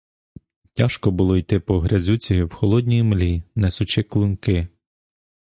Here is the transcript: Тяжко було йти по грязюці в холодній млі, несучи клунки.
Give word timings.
Тяжко 0.73 1.11
було 1.11 1.37
йти 1.37 1.59
по 1.59 1.79
грязюці 1.79 2.43
в 2.43 2.53
холодній 2.53 3.03
млі, 3.03 3.43
несучи 3.55 4.03
клунки. 4.03 4.67